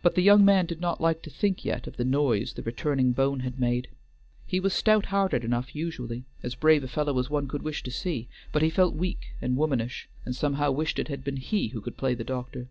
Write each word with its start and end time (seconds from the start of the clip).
But 0.00 0.14
the 0.14 0.22
young 0.22 0.44
man 0.44 0.64
did 0.66 0.80
not 0.80 1.00
like 1.00 1.20
to 1.22 1.28
think 1.30 1.64
yet 1.64 1.88
of 1.88 1.96
the 1.96 2.04
noise 2.04 2.52
the 2.52 2.62
returning 2.62 3.10
bone 3.10 3.40
had 3.40 3.58
made. 3.58 3.88
He 4.46 4.60
was 4.60 4.72
stout 4.72 5.06
hearted 5.06 5.42
enough 5.44 5.74
usually; 5.74 6.24
as 6.44 6.54
brave 6.54 6.84
a 6.84 6.86
fellow 6.86 7.18
as 7.18 7.28
one 7.30 7.48
could 7.48 7.62
wish 7.62 7.82
to 7.82 7.90
see; 7.90 8.28
but 8.52 8.62
he 8.62 8.70
felt 8.70 8.94
weak 8.94 9.32
and 9.42 9.56
womanish, 9.56 10.08
and 10.24 10.36
somehow 10.36 10.70
wished 10.70 11.00
it 11.00 11.08
had 11.08 11.24
been 11.24 11.38
he 11.38 11.70
who 11.72 11.80
could 11.80 11.96
play 11.96 12.14
the 12.14 12.22
doctor. 12.22 12.68